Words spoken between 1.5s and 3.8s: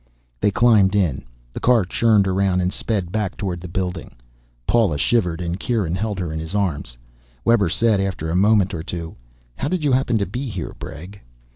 The car churned around and sped back toward the